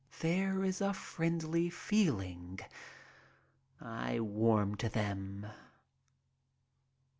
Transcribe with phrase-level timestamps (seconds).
[0.21, 2.57] There is a friendly feeling.
[3.79, 5.45] I warm to them.